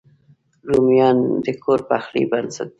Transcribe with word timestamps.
رومیان 0.69 1.17
د 1.45 1.47
کور 1.63 1.79
پخلي 1.89 2.23
بنسټ 2.31 2.67
دی 2.67 2.69